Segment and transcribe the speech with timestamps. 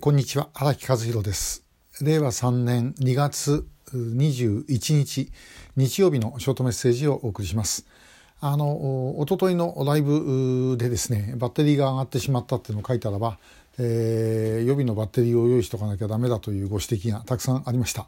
[0.00, 1.64] こんにちは荒木和弘です。
[2.00, 5.32] 令和3年2月21日
[5.76, 7.86] 日曜日のショートメッセージをお送りします。
[8.40, 13.38] あの一昨日のライブでですねバッテリーが上がってしまったっていうのを書いたらば、
[13.78, 18.06] えー、予備のバッテリーを用意しとかなきゃダメだというご指摘がたくさんありました、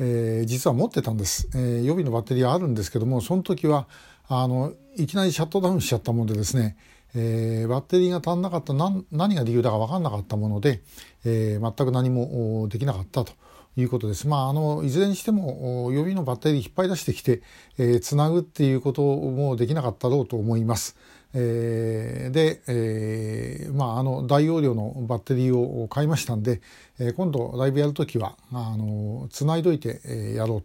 [0.00, 3.86] えー、実は持ってたんです、えー、予備のバッテリーはあるんですけどもその時は
[4.26, 6.76] あのいきなりシャットダウンしちゃったもんでですね
[7.14, 10.82] えー、バッテリーが足んなかった何が理由だか分かんなかったもので、
[11.24, 13.32] えー、全く何もできなかったと
[13.76, 14.26] いうことです。
[14.28, 17.42] まあ、あのいずれにしても予備のバッテリー引っ張り出してきて、
[17.78, 20.96] えー、つなぐっていうこともできなかったろうと思います。
[21.32, 26.60] えー、で、えー、まああの大容量のバッテリーを買いましたんで、
[26.98, 30.62] え、今度ライブやるときはあのつないどいて、え、やろう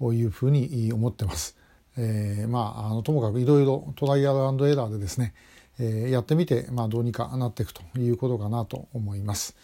[0.00, 1.56] というふうに思ってます。
[1.98, 5.34] え、まああのともかくいろいろトライアルエラーでですね、
[5.78, 9.56] え、やってみて、まあ、どうにかなっていくということかなと思います。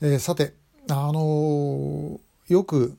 [0.00, 0.54] え、さて、
[0.88, 2.98] あの、よく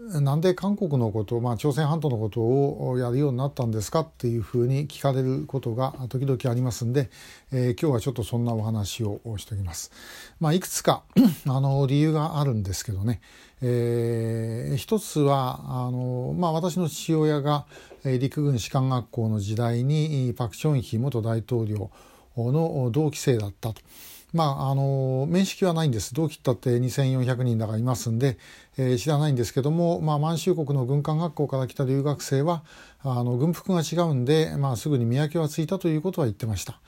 [0.00, 7.10] なんで韓国のこと、まあ、朝鮮半島のことをやるようになったんですかっていうふうに聞かれることが時々ありますんで、
[7.52, 9.92] えー、今日はちょっとそんなお話をしておきます。
[10.40, 11.02] まあ、いくつか
[11.46, 13.20] あの理由があるんですけどね、
[13.60, 17.66] えー、一つはあの、まあ、私の父親が
[18.04, 21.90] 陸軍士官学校の時代にパク・チョンヒ元大統領
[22.38, 23.82] の同期生だったと。
[24.32, 28.38] まあ、あの面識はないんです同期ったって2400人だからいますんで、
[28.76, 32.62] えー、知らないんですけども、まあ、満州国の軍艦学校から来た留学生は
[33.02, 36.80] あの軍服が違うんで、まあ、すぐに見分けはついたということは言ってました。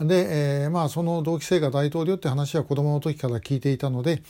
[0.00, 4.22] で、えー、まあ、その同期生が大統領って話は子供の時から聞いていたので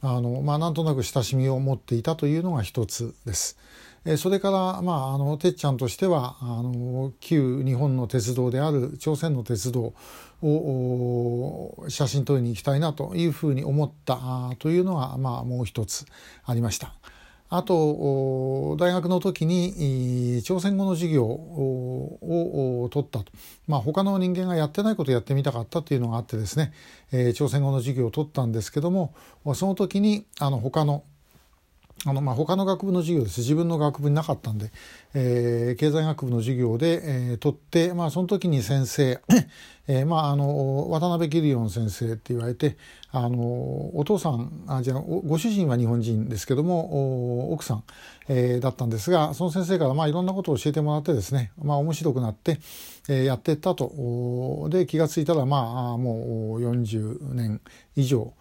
[0.00, 3.58] あの、まあ、なんとなく親しみを持っていたというのが一つです。
[4.04, 9.92] えそれから、まあ、あのてっちゃんとしてはあの旧日本の鉄道である朝鮮の鉄道
[10.42, 14.18] を写真撮りに行きたいなというふうに思った
[14.58, 16.06] というのが、まあ、もう一つ
[16.44, 16.94] ありました。
[17.52, 23.32] あと大学の時に朝鮮語の授業を取ったと、
[23.66, 26.72] まあ、他の人間がやってないことをやってみたかったというのがあってですね、
[27.34, 29.14] 朝鮮語の授業を取ったんですけども
[29.56, 31.02] その時にあの他の
[32.06, 33.40] あのまあ他の学部の授業です。
[33.40, 34.72] 自分の学部になかったんで、
[35.12, 39.20] えー、経済学部の授業で、えー、取って、まあ、その時に先生、
[39.86, 42.78] えー、まああの渡辺キリオン先生って言われて
[43.12, 43.38] あの
[43.94, 47.84] お父さんあじゃご主人は日本人ですけども奥さん、
[48.28, 52.60] えー、だったんですがその先生からまあいろんなことを教えてもらってですね、まあ、面白くなって、
[53.10, 54.68] えー、やってったと。
[54.70, 57.60] で気が付いたらまあもう40年
[57.94, 58.32] 以上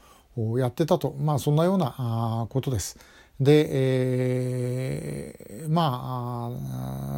[0.58, 1.14] やってたと。
[1.20, 2.98] まあそんなようなことです。
[3.40, 6.52] で、えー、ま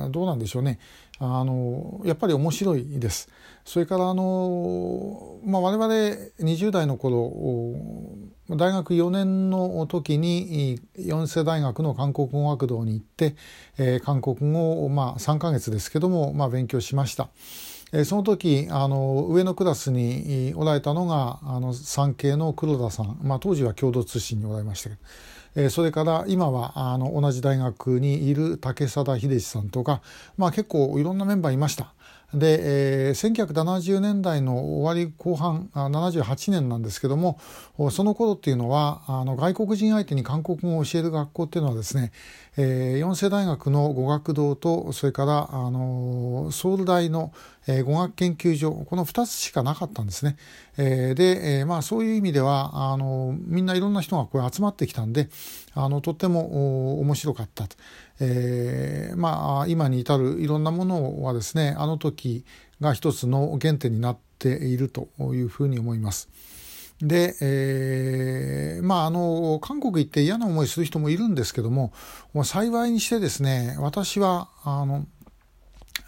[0.05, 0.79] あどうなんでしょうね
[1.19, 3.29] あのやっぱり面白いです。
[3.63, 5.93] それからあの、まあ、我々
[6.39, 7.31] 20代の頃
[8.49, 13.35] 大学4年の時に四世大学の韓国語学堂に行って、
[13.77, 17.29] えー、韓国語を、まあ、3ヶ月ですけども、まあ、勉強しました。
[17.93, 25.01] えその時あの上のクラスにおられたのがあの産経の黒田さん、まあ、当時は共同通信におられましたけど。
[25.55, 30.01] えそれから今はあの同じ大学にいる竹貞秀司さんとか、
[30.37, 31.93] まあ、結構いろんなメンバーいました。
[32.33, 37.39] で、えー、1970年代の終わり後半78年なんですけども
[37.91, 42.13] その頃っていうのはあの外国人相手に韓国語を教える学校っていうのはですね、
[42.57, 47.31] えー、四世大学の語学堂とそれからあのソウル大の、
[47.65, 50.35] えー、語学研究所この2つしかなかったんですね。
[50.77, 55.29] えー、で、えー、まあそういう意味ではあのみんないろんな人がこれ集まってきたんで
[55.73, 57.77] あのとっても面白かったと。
[58.19, 62.43] えー、まあ今に至るいろんなものはですねあの時
[62.81, 66.29] が一つの原点になっているというふうに思います。
[67.01, 71.93] で、えー、まああの韓国行って嫌な思いする人もいるんですけども
[72.43, 75.05] 幸いにしてですね私はあの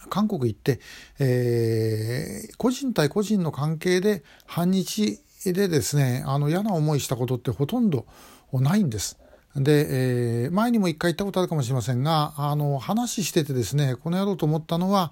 [0.09, 0.79] 韓国行って、
[1.19, 8.05] えー、個人対個人の関係で反日でですねあの嫌な思いしたことってほとんど
[8.53, 9.19] ないんです。
[9.55, 15.11] で、えー、前にも一回行ったことあるかもしれませんが、あの、話しててですね、この野郎と思ったのは、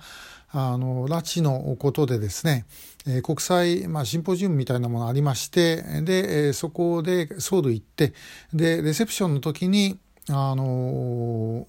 [0.52, 2.66] あの、拉致のことでですね、
[3.08, 8.14] えー、国際、まあ、シンポジウムみたいなものありまして、で、えー、そこでソウル行って、
[8.54, 9.98] で、レセプションの時に、
[10.30, 11.68] あの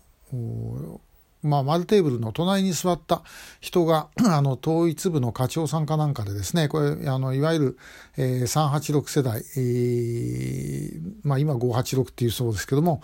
[1.42, 3.22] まあ、丸テーブルの隣に座った
[3.60, 7.78] 人が、 あの、統一部の課長さんかなんかでですね、これ、あの、いわゆる、
[8.16, 13.02] えー、386世代、えー、まあ、今586っていうそうですけども、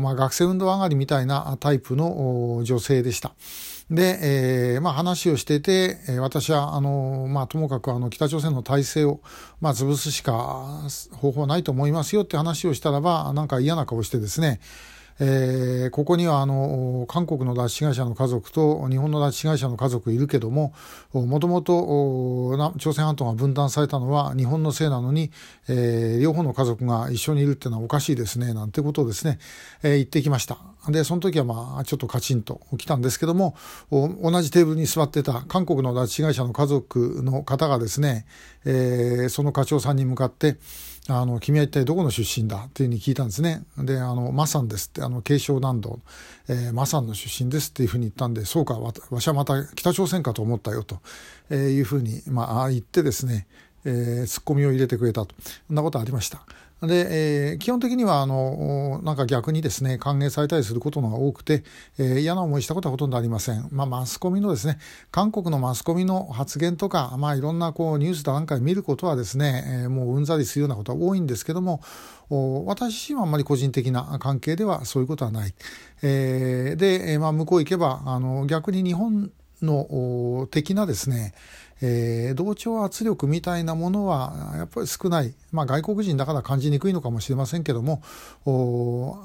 [0.00, 3.34] まあ、学生運動上がりみたいなタイプの女性でした。
[3.90, 4.18] で、
[4.74, 9.20] えーまあ、話をしてて、私はあの、まあ、ともかくあの北朝鮮の体制を、
[9.60, 10.80] まあ、潰すしか
[11.12, 14.60] 方法ないと思いますよって話をしたらばなんか嫌な顔してですね
[15.20, 20.72] えー、ここにはあの韓国の拉致被害者の家族と日本の拉致被害者の家族いるけども
[21.12, 25.30] もともと朝鮮半島が分断されたのは日本のせいなのに、
[25.68, 29.38] えー、両方の家族が一緒にいるっていうのはおかしいですねなんてことをですね、
[29.82, 30.58] えー、言ってきました。
[30.88, 33.54] でその時はまあちょっとカチンと来たんですけども
[33.90, 38.26] 同じテーブルに座ってた韓国の拉致被害者の家族の方がですね、
[38.64, 40.56] えー、その課長さんに向かって
[41.08, 43.64] あの君は一体どこの出身だっていうふうに聞いたんですね。
[43.76, 45.98] で、あの、マサンですって、あの、慶尚南道、
[46.48, 51.00] えー、マサンの出身ですっていうふうに言ったんで、そうか、わわしはまた北朝鮮かと思ったよと、
[51.50, 53.48] えー、いうふうに、まあ、言ってですね、
[53.84, 55.34] えー、ツッコミを入れてくれたと、
[55.66, 56.46] そんなことありました。
[56.82, 61.62] で、えー、基本的にはあのなんか逆にですね歓迎されたりすることのが多くて、
[61.98, 64.78] えー、嫌な思いしたことはほとんどありません、まあ、マスコミのですね
[65.12, 71.80] 韓国のマスコミの発言とか、まあ、いろんなこうニュースだなんか見ることはですね、えー、もううんざりするようなことは多いんですけども
[72.66, 75.54] 私自身はあんまり個人的な関係ではそういうことはない、
[76.02, 79.30] えー、で、まあ、向こう行けばあの逆に日本
[79.60, 81.34] の的なですね
[81.84, 88.02] えー、同調圧力みたいなものはやっぱり少ない、まあ、外国人だから感じにくいのかもしれませんけども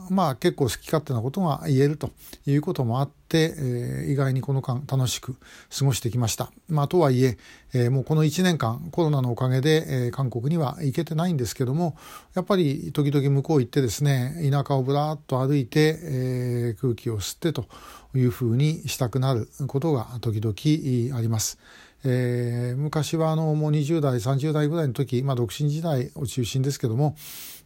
[0.09, 2.09] まあ結構好き勝手なことが言えると
[2.47, 5.35] いうこともあって、えー、意外にこの間楽しく
[5.77, 6.51] 過ごしてきました。
[6.67, 7.37] まあ、とはいえ
[7.73, 11.95] えー、もうこの1年間コロナのおかげで、え、韓国には行けてないんですけども
[12.33, 17.65] やっぱり時々向こう行ってですね田舎をぶらっと歩いて、え、空気を吸ってと
[18.15, 21.59] いうふうにしたくなることが時々あります。
[22.09, 27.15] えー、昔はあのもう20代30代ぐらいの時、まあ、独身時代を中心ですけども、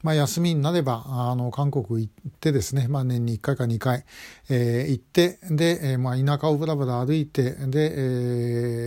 [0.03, 4.03] まあ、休みになればあの韓国行ってですね、まあ、年に1回か2回、
[4.49, 7.93] えー、行ってで、えまあ、田舎をぶらぶら歩いてで、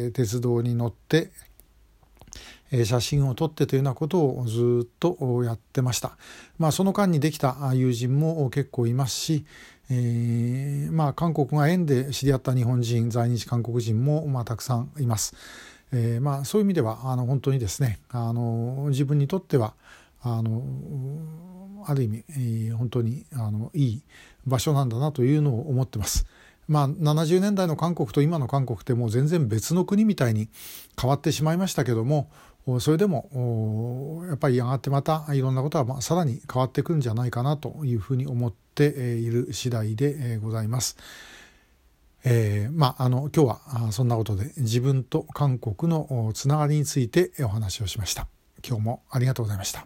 [0.07, 1.31] えー、鉄道に乗って
[2.73, 6.17] 写真を撮ってというようなことをずっとやってました。
[6.59, 9.45] まあ、その間にできた友人も結構いますし、
[9.91, 15.35] えー、まあ、韓国が縁で知り合った日本人在日韓国人も、まあ、たくさんいます。
[15.93, 19.75] えー、まあ、そういう意味ではあの本当にですねあの自分にとっては
[20.23, 20.63] あの
[21.87, 24.03] ある意味、えー、本当にあのいい
[24.47, 26.27] 場所なんだなというのを思ってます。
[26.67, 30.49] まあ、70年代の韓国と今の韓国ってもう全然別の国みたいに
[30.99, 32.31] 変わってしまいましたけども
[32.81, 38.87] それでもやっぱりやがてまたいろんなことはまあさらに変わってくるんじゃないかなというふうに思って
[39.19, 40.97] いる次第でございます。
[42.25, 48.29] えー、まああの今日はそんなことで自分と韓国のつながりについてお話をしました。
[48.67, 49.83] 今日もありがとうございました。